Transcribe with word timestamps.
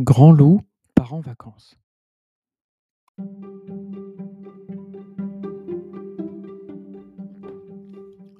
Grand 0.00 0.32
loup 0.32 0.60
part 0.96 1.14
en 1.14 1.20
vacances. 1.20 1.76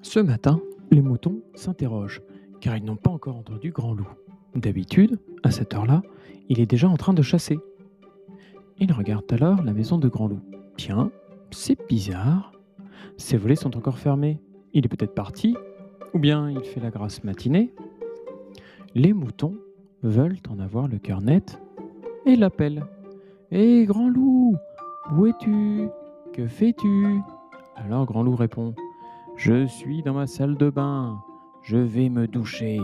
Ce 0.03 0.19
matin, 0.19 0.61
les 0.91 1.01
moutons 1.01 1.43
s'interrogent, 1.55 2.23
car 2.61 2.77
ils 2.77 2.85
n'ont 2.85 2.97
pas 2.97 3.13
encore 3.13 3.37
entendu 3.37 3.71
Grand 3.71 3.95
loup. 3.95 4.09
D'habitude, 4.57 5.21
à 5.45 5.53
cette 5.53 5.75
heure-là, 5.75 6.03
il 6.49 6.59
est 6.59 6.67
déjà 6.67 6.89
en 6.89 6.97
train 6.97 7.15
de 7.15 7.23
chasser. 7.23 7.61
Ils 8.81 8.93
regardent 8.93 9.33
alors 9.33 9.63
la 9.63 9.73
maison 9.73 9.97
de 9.97 10.09
Grand 10.09 10.27
loup. 10.27 10.41
Tiens, 10.77 11.13
c'est 11.53 11.79
bizarre. 11.87 12.51
Ses 13.17 13.37
volets 13.37 13.55
sont 13.55 13.77
encore 13.77 13.99
fermés. 14.01 14.41
Il 14.73 14.85
est 14.85 14.89
peut-être 14.89 15.15
parti, 15.15 15.57
ou 16.15 16.19
bien 16.19 16.51
il 16.51 16.65
fait 16.65 16.81
la 16.81 16.91
grasse 16.91 17.23
matinée. 17.23 17.73
Les 18.97 19.13
moutons 19.13 19.55
veulent 20.09 20.39
en 20.51 20.59
avoir 20.59 20.89
le 20.89 20.99
cœur 20.99 21.21
net 21.21 21.61
et 22.27 22.37
l'appellent. 22.37 22.85
Hé, 23.51 23.85
grand 23.87 24.09
loup, 24.09 24.57
où 25.13 25.27
es-tu? 25.27 25.89
Que 26.33 26.47
fais-tu? 26.47 27.21
Alors 27.77 28.07
Grand 28.07 28.23
loup 28.23 28.37
répond 28.37 28.75
Je 29.37 29.67
suis 29.67 30.03
dans 30.03 30.15
ma 30.15 30.27
salle 30.27 30.57
de 30.57 30.71
bain, 30.71 31.23
je 31.63 31.77
vais 31.77 32.09
me 32.09 32.27
doucher. 32.27 32.81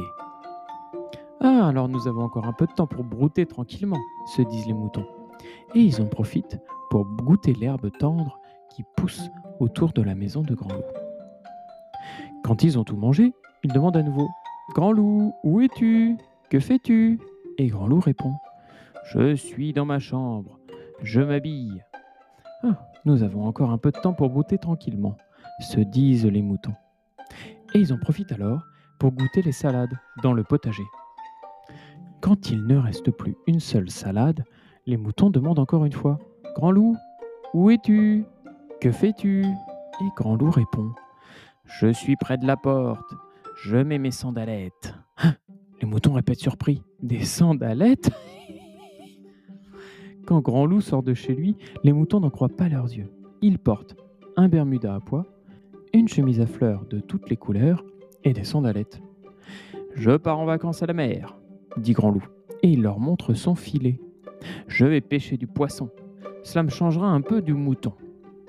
Ah, 1.41 1.69
alors 1.69 1.89
nous 1.89 2.07
avons 2.09 2.23
encore 2.23 2.47
un 2.47 2.53
peu 2.53 2.67
de 2.67 2.73
temps 2.73 2.87
pour 2.87 3.05
brouter 3.05 3.47
tranquillement, 3.47 3.99
se 4.37 4.43
disent 4.43 4.67
les 4.67 4.75
moutons. 4.75 5.07
Et 5.75 5.81
ils 5.81 6.01
en 6.03 6.07
profitent 6.07 6.59
pour 6.91 7.05
goûter 7.05 7.55
l'herbe 7.55 7.91
tendre 7.99 8.39
qui 8.75 8.85
pousse 8.97 9.23
autour 9.59 9.93
de 9.93 10.03
la 10.03 10.15
maison 10.15 10.43
de 10.43 10.55
Grand 10.55 10.73
loup. 10.73 10.83
Quand 12.45 12.63
ils 12.63 12.79
ont 12.79 12.85
tout 12.85 12.97
mangé, 12.97 13.33
ils 13.63 13.73
demandent 13.73 13.97
à 13.97 14.03
nouveau 14.03 14.29
Grand 14.75 14.93
loup, 14.93 15.33
où 15.45 15.61
es-tu? 15.61 16.17
Que 16.51 16.59
fais-tu? 16.59 17.21
Et 17.59 17.69
Grand 17.69 17.87
loup 17.87 18.01
répond 18.01 18.35
Je 19.05 19.37
suis 19.37 19.73
dans 19.73 19.85
ma 19.85 20.01
chambre, 20.01 20.59
je 21.01 21.21
m'habille. 21.21 21.85
Ah, 22.65 22.91
nous 23.05 23.23
avons 23.23 23.47
encore 23.47 23.71
un 23.71 23.79
peu 23.79 23.93
de 23.93 24.01
temps 24.01 24.15
pour 24.15 24.31
brouter 24.31 24.59
tranquillement, 24.59 25.17
se 25.61 25.79
disent 25.79 26.27
les 26.27 26.43
moutons. 26.43 26.75
Et 27.73 27.79
ils 27.79 27.93
en 27.93 27.99
profitent 27.99 28.33
alors 28.33 28.65
pour 28.99 29.13
goûter 29.13 29.43
les 29.43 29.53
salades 29.53 29.97
dans 30.25 30.33
le 30.33 30.43
potager. 30.43 30.83
Quand 32.21 32.51
il 32.51 32.67
ne 32.67 32.77
reste 32.77 33.13
plus 33.13 33.37
une 33.47 33.61
seule 33.61 33.89
salade, 33.89 34.45
les 34.87 34.97
moutons 34.97 35.31
demandent 35.31 35.61
encore 35.61 35.85
une 35.85 35.93
fois 35.93 36.19
Grand 36.57 36.73
loup, 36.73 36.97
où 37.55 37.71
es-tu? 37.71 38.25
Que 38.81 38.91
fais-tu? 38.91 39.45
Et 39.45 40.09
Grand 40.17 40.35
loup 40.35 40.51
répond 40.51 40.91
Je 41.65 41.93
suis 41.93 42.17
près 42.17 42.39
de 42.39 42.47
la 42.47 42.57
porte, 42.57 43.15
je 43.63 43.77
mets 43.77 43.99
mes 43.99 44.11
sandalettes. 44.11 44.95
Ah, 45.17 45.35
les 45.81 45.89
moutons 45.89 46.13
répètent 46.13 46.41
surpris 46.41 46.83
Des 47.03 47.25
sandalettes 47.25 48.11
Quand 50.27 50.41
Grand 50.41 50.67
loup 50.67 50.81
sort 50.81 51.03
de 51.03 51.15
chez 51.15 51.35
lui, 51.35 51.57
les 51.83 51.93
moutons 51.93 52.21
n'en 52.21 52.31
croient 52.31 52.49
pas 52.49 52.69
leurs 52.69 52.93
yeux. 52.93 53.11
Il 53.43 53.59
porte 53.59 53.97
un 54.37 54.49
bermuda 54.49 54.95
à 54.95 55.01
pois, 55.01 55.27
une 55.93 56.09
chemise 56.09 56.41
à 56.41 56.47
fleurs 56.47 56.85
de 56.89 57.01
toutes 57.01 57.31
les 57.31 57.37
couleurs 57.37 57.85
et 58.25 58.33
des 58.33 58.45
sandalettes. 58.45 59.01
Je 59.95 60.17
pars 60.17 60.39
en 60.39 60.45
vacances 60.45 60.83
à 60.83 60.87
la 60.87 60.93
mer, 60.93 61.37
dit 61.77 61.93
Grand 61.93 62.11
loup, 62.11 62.25
et 62.63 62.69
il 62.69 62.83
leur 62.83 63.01
montre 63.01 63.35
son 63.35 63.55
filet. 63.55 63.99
Je 64.69 64.87
vais 64.87 65.01
pêcher 65.01 65.37
du 65.37 65.47
poisson. 65.47 65.91
Cela 66.43 66.63
me 66.63 66.71
changera 66.71 67.09
un 67.09 67.23
peu 67.23 67.43
du 67.43 67.55
mouton. 67.55 67.93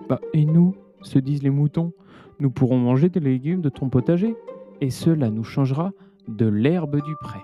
Bah, 0.07 0.21
et 0.33 0.45
nous, 0.45 0.75
se 1.01 1.19
disent 1.19 1.43
les 1.43 1.49
moutons, 1.49 1.93
nous 2.39 2.51
pourrons 2.51 2.77
manger 2.77 3.09
des 3.09 3.19
légumes 3.19 3.61
de 3.61 3.69
ton 3.69 3.89
potager, 3.89 4.35
et 4.81 4.89
cela 4.89 5.29
nous 5.29 5.43
changera 5.43 5.93
de 6.27 6.45
l'herbe 6.47 7.01
du 7.01 7.15
pré. 7.15 7.39